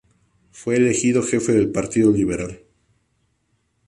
[0.51, 2.61] Fue elegido jefe del Partido Liberal.